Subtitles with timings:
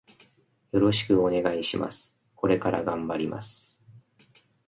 [0.71, 2.17] よろしくお願いします。
[2.35, 3.83] これから頑張ります。